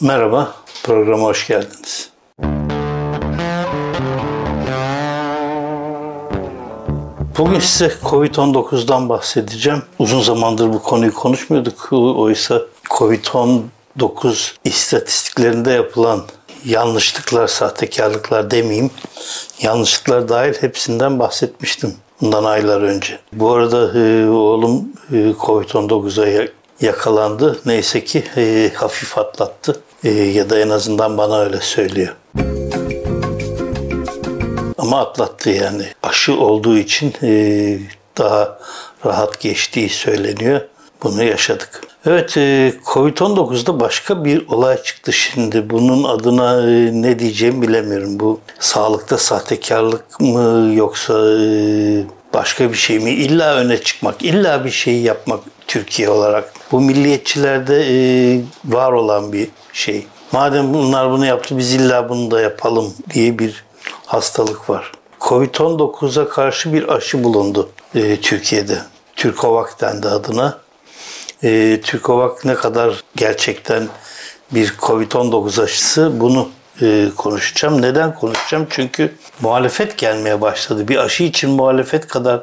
[0.00, 2.10] Merhaba, programa hoş geldiniz.
[7.38, 9.82] Bugün size Covid-19'dan bahsedeceğim.
[9.98, 11.92] Uzun zamandır bu konuyu konuşmuyorduk.
[11.92, 13.58] Oysa Covid-19
[14.64, 16.24] istatistiklerinde yapılan
[16.64, 18.90] yanlışlıklar, sahtekarlıklar demeyeyim,
[19.62, 23.18] yanlışlıklar dahil hepsinden bahsetmiştim bundan aylar önce.
[23.32, 26.48] Bu arada e, oğlum e, Covid-19'a
[26.80, 27.60] yakalandı.
[27.66, 32.14] Neyse ki e, hafif atlattı e, ya da en azından bana öyle söylüyor.
[34.78, 35.82] Ama atlattı yani.
[36.02, 37.78] Aşı olduğu için e,
[38.18, 38.58] daha
[39.06, 40.60] rahat geçtiği söyleniyor.
[41.02, 41.80] Bunu yaşadık.
[42.06, 45.70] Evet, e, Covid-19'da başka bir olay çıktı şimdi.
[45.70, 48.20] Bunun adına e, ne diyeceğimi bilemiyorum.
[48.20, 51.46] Bu sağlıkta sahtekarlık mı yoksa e,
[52.34, 53.10] başka bir şey mi?
[53.10, 56.52] İlla öne çıkmak, illa bir şeyi yapmak Türkiye olarak.
[56.72, 60.06] Bu milliyetçilerde var olan bir şey.
[60.32, 63.64] Madem bunlar bunu yaptı biz illa bunu da yapalım diye bir
[64.06, 64.92] hastalık var.
[65.20, 67.70] Covid-19'a karşı bir aşı bulundu
[68.22, 68.78] Türkiye'de.
[69.16, 70.58] Türkovac dendi adına
[71.42, 73.88] e, Türkovak ne kadar gerçekten
[74.50, 76.48] bir Covid-19 aşısı bunu
[76.82, 77.82] e, konuşacağım.
[77.82, 78.66] Neden konuşacağım?
[78.70, 80.88] Çünkü muhalefet gelmeye başladı.
[80.88, 82.42] Bir aşı için muhalefet kadar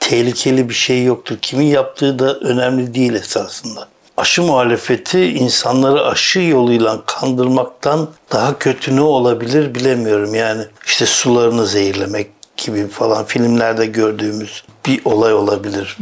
[0.00, 1.36] tehlikeli bir şey yoktur.
[1.42, 3.88] Kimin yaptığı da önemli değil esasında.
[4.16, 10.34] Aşı muhalefeti insanları aşı yoluyla kandırmaktan daha kötü ne olabilir bilemiyorum.
[10.34, 15.96] Yani işte sularını zehirlemek gibi falan filmlerde gördüğümüz bir olay olabilir.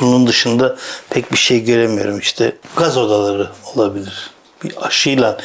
[0.00, 0.76] Bunun dışında
[1.10, 2.18] pek bir şey göremiyorum.
[2.18, 4.30] İşte gaz odaları olabilir.
[4.64, 5.38] Bir aşıyla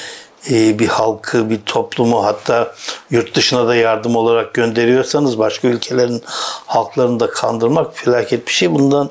[0.51, 2.75] e, bir halkı, bir toplumu hatta
[3.11, 6.23] yurt dışına da yardım olarak gönderiyorsanız başka ülkelerin
[6.65, 8.71] halklarını da kandırmak felaket bir şey.
[8.71, 9.09] Bundan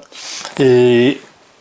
[0.60, 0.64] e,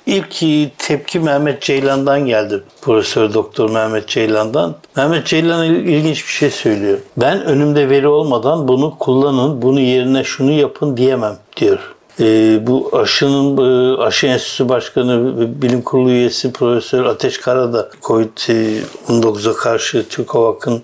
[0.08, 0.36] ilk
[0.77, 2.63] tepki Mehmet Ceylan'dan geldi.
[2.81, 4.75] Profesör Doktor Mehmet Ceylan'dan.
[4.95, 6.97] Mehmet Ceylan ilginç bir şey söylüyor.
[7.17, 11.95] Ben önümde veri olmadan bunu kullanın, bunu yerine şunu yapın diyemem diyor.
[12.20, 19.53] E, bu aşının e, aşı enstitüsü başkanı bilim kurulu üyesi Profesör Ateş Kara da Covid-19'a
[19.53, 20.83] karşı TÜKOVAK'ın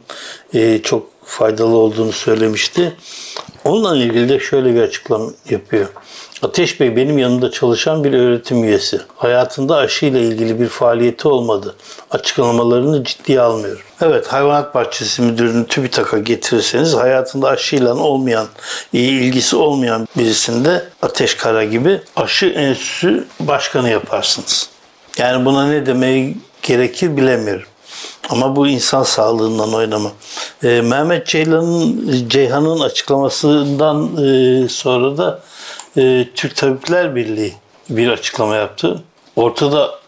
[0.54, 2.94] e, çok faydalı olduğunu söylemişti.
[3.66, 5.88] Onunla ilgili de şöyle bir açıklama yapıyor.
[6.44, 9.02] Ateş Bey benim yanımda çalışan bir öğretim üyesi.
[9.16, 11.76] Hayatında aşı ile ilgili bir faaliyeti olmadı.
[12.12, 13.82] Açıklamalarını ciddiye almıyorum.
[14.02, 18.48] Evet hayvanat bahçesi müdürünü TÜBİTAK'a getirirseniz hayatında aşıyla olmayan,
[18.94, 24.70] iyi ilgisi olmayan birisinde Ateş Kara gibi aşı enstitüsü başkanı yaparsınız.
[25.18, 27.68] Yani buna ne demeyi gerekir bilemiyorum.
[28.30, 30.12] Ama bu insan sağlığından oynama.
[30.64, 35.40] E, Mehmet Ceylan'ın Ceyhan'ın açıklamasından e, sonra da
[35.98, 37.54] e, Türk Tabipler Birliği
[37.90, 39.04] bir açıklama yaptı.
[39.36, 40.00] Ortada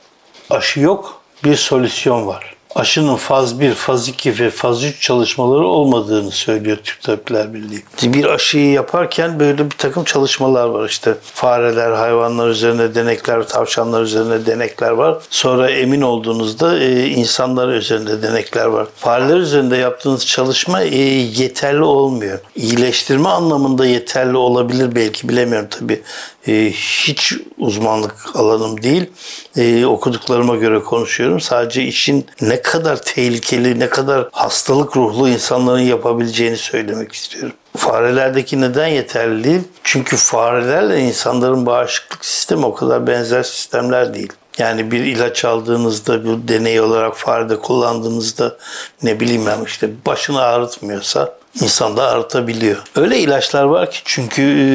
[0.49, 6.31] aşı yok, bir solüsyon var aşının faz 1, faz 2 ve faz 3 çalışmaları olmadığını
[6.31, 7.83] söylüyor Türk Tabipler Birliği.
[8.03, 11.15] Bir aşıyı yaparken böyle bir takım çalışmalar var işte.
[11.21, 15.17] Fareler, hayvanlar üzerine denekler, tavşanlar üzerine denekler var.
[15.29, 18.87] Sonra emin olduğunuzda e, insanlar üzerinde denekler var.
[18.95, 22.39] Fareler üzerinde yaptığınız çalışma e, yeterli olmuyor.
[22.55, 26.01] İyileştirme anlamında yeterli olabilir belki bilemiyorum tabii.
[26.47, 29.09] E, hiç uzmanlık alanım değil.
[29.57, 31.39] E, okuduklarıma göre konuşuyorum.
[31.39, 37.53] Sadece işin ne kadar tehlikeli, ne kadar hastalık ruhlu insanların yapabileceğini söylemek istiyorum.
[37.77, 39.61] Farelerdeki neden yeterli değil?
[39.83, 44.33] Çünkü farelerle insanların bağışıklık sistemi o kadar benzer sistemler değil.
[44.57, 48.57] Yani bir ilaç aldığınızda, bir deney olarak farede kullandığınızda
[49.03, 52.77] ne bileyim ben işte başını ağrıtmıyorsa insan da ağrıtabiliyor.
[52.95, 54.65] Öyle ilaçlar var ki çünkü e,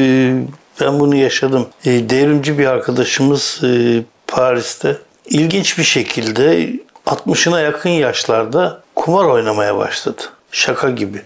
[0.81, 1.67] ben bunu yaşadım.
[1.85, 6.73] E, devrimci bir arkadaşımız e, Paris'te ilginç bir şekilde
[7.05, 10.21] 60'ına yakın yaşlarda kumar oynamaya başladı.
[10.51, 11.21] Şaka gibi.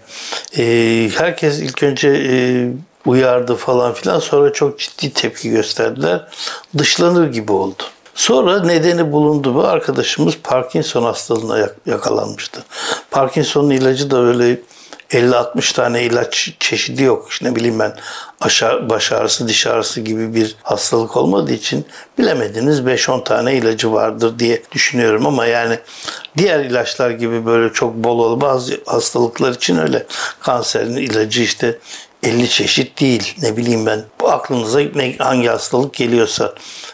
[0.57, 2.67] Ee, herkes ilk önce e,
[3.05, 6.28] uyardı falan filan sonra çok ciddi tepki gösterdiler.
[6.78, 7.84] Dışlanır gibi oldu.
[8.16, 9.55] Sonra nedeni bulundu.
[9.55, 12.63] Bu arkadaşımız Parkinson hastalığına yakalanmıştı.
[13.11, 14.59] Parkinson'un ilacı da öyle
[15.11, 17.28] 50-60 tane ilaç çeşidi yok.
[17.31, 17.96] İşte ne bileyim ben
[18.41, 21.85] aşağı, baş ağrısı, diş ağrısı gibi bir hastalık olmadığı için
[22.17, 25.79] bilemediniz 5-10 tane ilacı vardır diye düşünüyorum ama yani
[26.37, 30.05] diğer ilaçlar gibi böyle çok bol ol bazı hastalıklar için öyle
[30.40, 31.79] kanserin ilacı işte
[32.23, 33.35] 50 çeşit değil.
[33.41, 34.03] Ne bileyim ben.
[34.22, 34.81] Bu aklınıza
[35.19, 36.53] hangi hastalık geliyorsa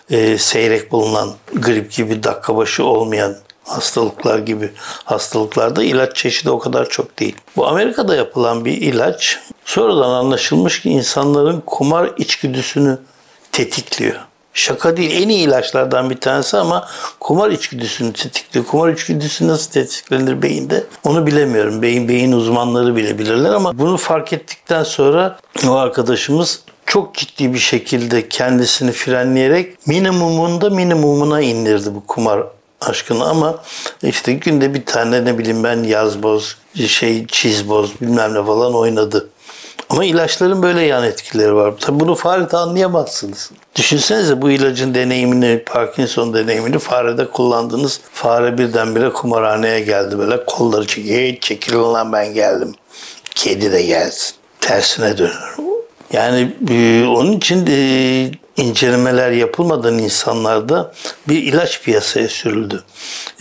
[0.10, 4.72] e, seyrek bulunan grip gibi dakika başı olmayan hastalıklar gibi
[5.04, 7.36] hastalıklarda ilaç çeşidi o kadar çok değil.
[7.56, 13.00] Bu Amerika'da yapılan bir ilaç sonradan anlaşılmış ki insanların kumar içgüdüsünü
[13.52, 14.16] tetikliyor.
[14.54, 16.88] Şaka değil en iyi ilaçlardan bir tanesi ama
[17.20, 18.66] kumar içgüdüsünü tetikliyor.
[18.66, 21.82] Kumar içgüdüsü nasıl tetiklenir beyinde onu bilemiyorum.
[21.82, 25.38] Beyin beyin uzmanları bile bilirler ama bunu fark ettikten sonra
[25.68, 32.44] o arkadaşımız çok ciddi bir şekilde kendisini frenleyerek minimumunda minimumuna indirdi bu kumar
[32.82, 33.60] aşkını ama
[34.04, 36.58] işte günde bir tane ne bileyim ben yazboz,
[36.88, 39.30] şey çizboz bilmem ne falan oynadı.
[39.90, 41.74] Ama ilaçların böyle yan etkileri var.
[41.80, 43.52] Tabi bunu farede anlayamazsınız.
[43.76, 48.02] Düşünsenize bu ilacın deneyimini, Parkinson deneyimini farede kullandınız.
[48.14, 51.38] Fare birdenbire kumarhaneye geldi böyle kolları çekiyor.
[51.42, 52.76] Çekilin lan ben geldim.
[53.36, 54.36] Kedi de gelsin.
[54.62, 55.58] Tersine dönüyor.
[56.14, 58.32] Yani e, onun için de
[58.62, 60.94] incelemeler yapılmadan insanlarda
[61.28, 62.84] bir ilaç piyasaya sürüldü.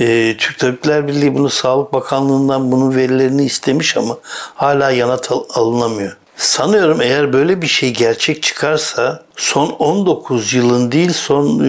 [0.00, 4.16] E, Türk Tabipler Birliği bunu Sağlık Bakanlığı'ndan bunun verilerini istemiş ama
[4.54, 6.16] hala yanıt alınamıyor.
[6.36, 11.60] Sanıyorum eğer böyle bir şey gerçek çıkarsa son 19 yılın değil son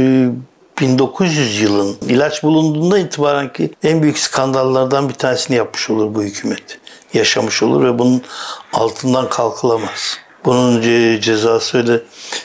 [0.82, 6.24] 1900 e, yılın ilaç bulunduğunda itibaren ki en büyük skandallardan bir tanesini yapmış olur bu
[6.24, 6.80] hükümet.
[7.14, 8.22] Yaşamış olur ve bunun
[8.74, 10.18] altından kalkılamaz.
[10.46, 10.82] Bunun
[11.22, 12.00] cezası öyle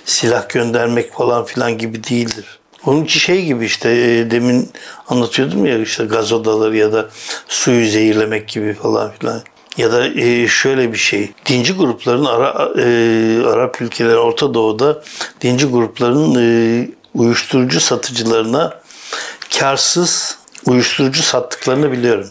[0.05, 2.59] silah göndermek falan filan gibi değildir.
[2.87, 4.71] Onun için şey gibi işte e, demin
[5.09, 7.09] anlatıyordum ya işte gaz odaları ya da
[7.49, 9.43] suyu zehirlemek gibi falan filan.
[9.77, 11.33] Ya da e, şöyle bir şey.
[11.47, 15.03] Dinci grupların Ara, e, Arap ülkeleri Orta Doğu'da
[15.41, 18.81] dinci grupların e, uyuşturucu satıcılarına
[19.59, 22.29] karsız uyuşturucu sattıklarını biliyorum.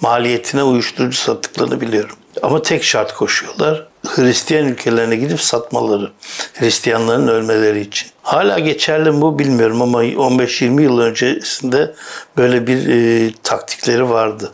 [0.00, 2.16] Maliyetine uyuşturucu sattıklarını biliyorum.
[2.42, 3.87] Ama tek şart koşuyorlar.
[4.06, 6.10] Hristiyan ülkelerine gidip satmaları.
[6.54, 8.08] Hristiyanların ölmeleri için.
[8.22, 11.94] Hala geçerli mi bu bilmiyorum ama 15-20 yıl öncesinde
[12.36, 14.52] böyle bir e, taktikleri vardı.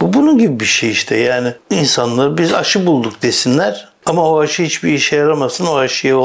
[0.00, 4.62] Bu bunun gibi bir şey işte yani insanlar biz aşı bulduk desinler ama o aşı
[4.62, 6.16] hiçbir işe yaramasın o aşıya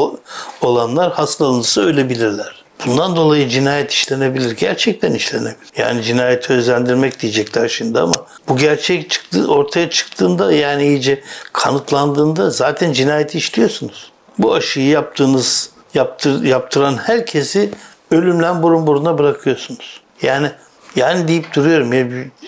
[0.62, 2.65] olanlar hastalanırsa ölebilirler.
[2.86, 4.52] Bundan dolayı cinayet işlenebilir.
[4.52, 5.68] Gerçekten işlenebilir.
[5.78, 8.14] Yani cinayeti özendirmek diyecekler şimdi ama
[8.50, 11.24] bu gerçek çıktı, ortaya çıktığında yani iyice
[11.54, 14.12] kanıtlandığında zaten cinayeti işliyorsunuz.
[14.38, 17.70] Bu aşıyı yaptığınız, yaptır, yaptıran herkesi
[18.12, 20.02] ölümle burun buruna bırakıyorsunuz.
[20.22, 20.52] Yani
[20.96, 22.06] yani deyip duruyorum ya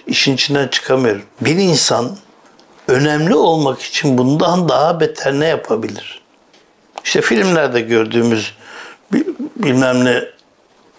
[0.07, 1.22] işin içinden çıkamıyorum.
[1.42, 2.18] Bir insan
[2.88, 6.22] önemli olmak için bundan daha beter ne yapabilir?
[7.04, 8.54] İşte filmlerde gördüğümüz
[9.56, 10.24] bilmem ne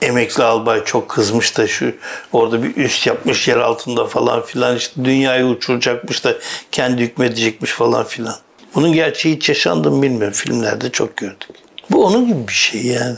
[0.03, 1.93] emekli albay çok kızmış da şu
[2.33, 6.35] orada bir üst yapmış yer altında falan filan işte dünyayı uçuracakmış da
[6.73, 8.35] kendi hükmedecekmiş falan filan.
[8.75, 10.33] Bunun gerçeği hiç yaşandı mı bilmiyorum.
[10.33, 11.49] Filmlerde çok gördük.
[11.91, 13.17] Bu onun gibi bir şey yani.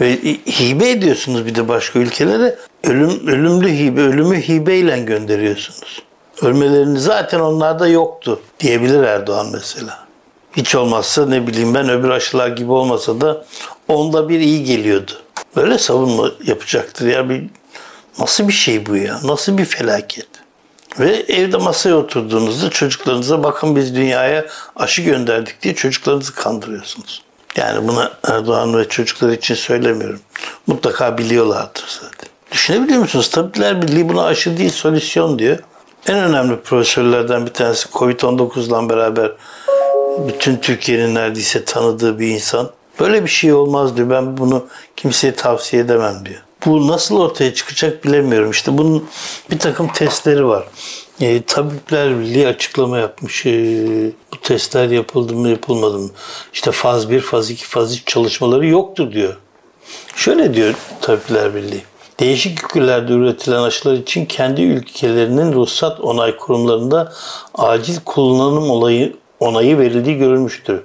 [0.00, 0.12] Ve
[0.60, 2.58] hibe ediyorsunuz bir de başka ülkelere.
[2.84, 6.02] Ölüm, ölümlü hibe, ölümü hibeyle gönderiyorsunuz.
[6.42, 10.05] Ölmelerini zaten onlarda yoktu diyebilir Erdoğan mesela.
[10.56, 13.44] Hiç olmazsa ne bileyim ben öbür aşılar gibi olmasa da
[13.88, 15.12] onda bir iyi geliyordu.
[15.56, 17.06] Böyle savunma yapacaktır.
[17.06, 17.44] Ya bir
[18.18, 19.20] nasıl bir şey bu ya?
[19.24, 20.26] Nasıl bir felaket?
[20.98, 27.22] Ve evde masaya oturduğunuzda çocuklarınıza bakın biz dünyaya aşı gönderdik diye çocuklarınızı kandırıyorsunuz.
[27.56, 30.20] Yani buna Erdoğan ve çocuklar için söylemiyorum.
[30.66, 32.28] Mutlaka biliyorlardır zaten.
[32.52, 33.30] Düşünebiliyor musunuz?
[33.30, 35.58] Tabipler Birliği buna aşı değil solüsyon diyor.
[36.06, 39.32] En önemli profesörlerden bir tanesi Covid-19 ile beraber
[40.28, 42.70] bütün Türkiye'nin neredeyse tanıdığı bir insan.
[43.00, 44.10] Böyle bir şey olmaz diyor.
[44.10, 44.66] Ben bunu
[44.96, 46.40] kimseye tavsiye edemem diyor.
[46.66, 48.50] Bu nasıl ortaya çıkacak bilemiyorum.
[48.50, 49.08] İşte bunun
[49.50, 50.66] bir takım testleri var.
[51.20, 53.46] E, Tabipler Birliği açıklama yapmış.
[53.46, 53.52] E,
[54.32, 56.10] bu testler yapıldı mı yapılmadı mı?
[56.52, 59.36] İşte faz 1, faz 2, faz 3 çalışmaları yoktur diyor.
[60.14, 61.82] Şöyle diyor Tabipler Birliği.
[62.20, 67.12] Değişik ülkelerde üretilen aşılar için kendi ülkelerinin ruhsat onay kurumlarında
[67.54, 70.80] acil kullanım olayı onayı verildiği görülmüştür.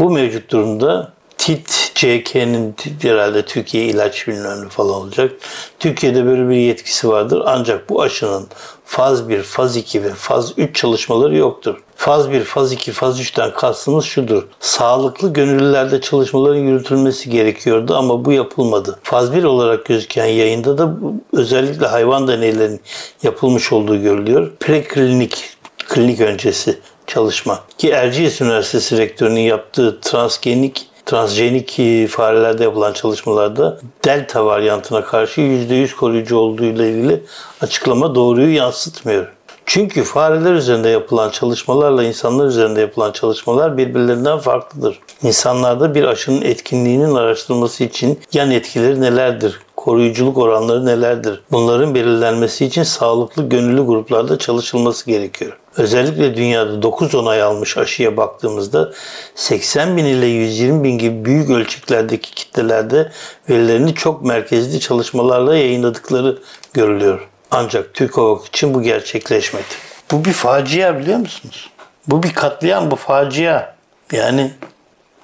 [0.00, 5.32] Bu mevcut durumda TIT, CK'nin herhalde Türkiye ilaç bilmem falan olacak.
[5.78, 7.42] Türkiye'de böyle bir yetkisi vardır.
[7.46, 8.46] Ancak bu aşının
[8.84, 11.76] faz 1, faz 2 ve faz 3 çalışmaları yoktur.
[11.96, 14.42] Faz 1, faz 2, faz 3'ten kastımız şudur.
[14.60, 18.98] Sağlıklı gönüllülerde çalışmaların yürütülmesi gerekiyordu ama bu yapılmadı.
[19.02, 20.94] Faz 1 olarak gözüken yayında da
[21.32, 22.80] özellikle hayvan deneylerinin
[23.22, 24.52] yapılmış olduğu görülüyor.
[24.60, 25.44] Preklinik,
[25.88, 27.60] klinik öncesi çalışma.
[27.78, 36.36] Ki Erciyes Üniversitesi Rektörü'nün yaptığı transgenik transjenik farelerde yapılan çalışmalarda delta varyantına karşı %100 koruyucu
[36.36, 37.22] olduğu ile ilgili
[37.60, 39.26] açıklama doğruyu yansıtmıyor.
[39.66, 44.98] Çünkü fareler üzerinde yapılan çalışmalarla insanlar üzerinde yapılan çalışmalar birbirlerinden farklıdır.
[45.22, 51.40] İnsanlarda bir aşının etkinliğinin araştırılması için yan etkileri nelerdir koruyuculuk oranları nelerdir?
[51.52, 55.58] Bunların belirlenmesi için sağlıklı gönüllü gruplarda çalışılması gerekiyor.
[55.76, 58.92] Özellikle dünyada 9 onay almış aşıya baktığımızda
[59.34, 63.12] 80 bin ile 120 bin gibi büyük ölçeklerdeki kitlelerde
[63.50, 66.38] verilerini çok merkezli çalışmalarla yayınladıkları
[66.74, 67.28] görülüyor.
[67.50, 68.14] Ancak Türk
[68.48, 69.64] için bu gerçekleşmedi.
[70.10, 71.70] Bu bir facia biliyor musunuz?
[72.06, 73.74] Bu bir katliam, bu facia.
[74.12, 74.50] Yani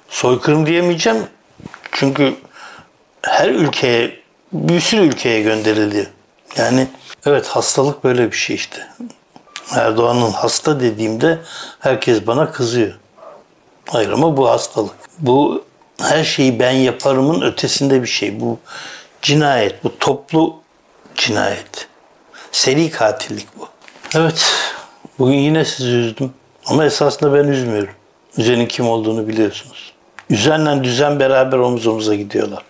[0.09, 1.19] soykırım diyemeyeceğim.
[1.91, 2.33] Çünkü
[3.21, 4.22] her ülkeye,
[4.53, 6.09] bir sürü ülkeye gönderildi.
[6.57, 6.87] Yani
[7.25, 8.87] evet hastalık böyle bir şey işte.
[9.71, 11.39] Erdoğan'ın hasta dediğimde
[11.79, 12.99] herkes bana kızıyor.
[13.89, 14.95] Hayır ama bu hastalık.
[15.19, 15.63] Bu
[16.01, 18.39] her şeyi ben yaparımın ötesinde bir şey.
[18.41, 18.59] Bu
[19.21, 20.55] cinayet, bu toplu
[21.15, 21.87] cinayet.
[22.51, 23.67] Seri katillik bu.
[24.15, 24.45] Evet,
[25.19, 26.33] bugün yine sizi üzdüm.
[26.65, 27.93] Ama esasında ben üzmüyorum.
[28.37, 29.93] Üzenin kim olduğunu biliyorsunuz.
[30.29, 32.63] Üzenle düzen beraber omuz omuza gidiyorlar.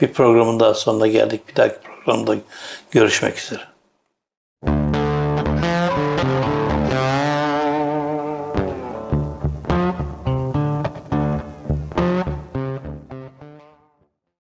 [0.00, 1.48] Bir programın daha sonuna geldik.
[1.48, 2.36] Bir dahaki programda
[2.90, 3.77] görüşmek üzere.